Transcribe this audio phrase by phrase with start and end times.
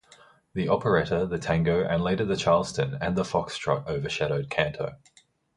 [0.55, 4.95] The operetta, the tango and later the charleston, and the foxtrot overshadowed kanto.